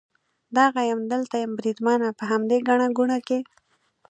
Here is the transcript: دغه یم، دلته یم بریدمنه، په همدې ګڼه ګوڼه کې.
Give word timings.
دغه 0.57 0.81
یم، 0.89 1.01
دلته 1.13 1.35
یم 1.43 1.51
بریدمنه، 1.57 2.09
په 2.17 2.23
همدې 2.31 2.57
ګڼه 2.67 2.87
ګوڼه 2.97 3.17
کې. 3.27 3.39